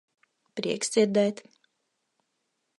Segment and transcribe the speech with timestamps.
[0.59, 1.45] Prieks dzirdēt.